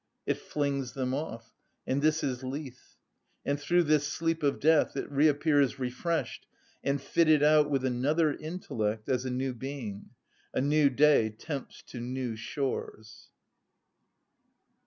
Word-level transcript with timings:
It 0.25 0.37
flings 0.39 0.93
them 0.93 1.13
off, 1.13 1.53
and 1.85 2.01
this 2.01 2.23
is 2.23 2.43
lethe; 2.43 2.95
and 3.45 3.59
through 3.59 3.83
this 3.83 4.07
sleep 4.07 4.41
of 4.41 4.59
death 4.59 4.97
it 4.97 5.07
reappears 5.11 5.77
refreshed 5.77 6.47
and 6.83 6.99
fitted 6.99 7.43
out 7.43 7.69
with 7.69 7.85
another 7.85 8.33
intellect, 8.33 9.07
as 9.09 9.25
a 9.25 9.29
new 9.29 9.53
being—"a 9.53 10.59
new 10.61 10.89
day 10.89 11.29
tempts 11.29 11.83
to 11.83 11.99
new 11.99 12.35
shores." 12.35 13.29